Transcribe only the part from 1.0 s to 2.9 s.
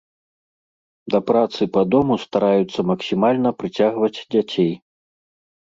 Да працы па дому стараюцца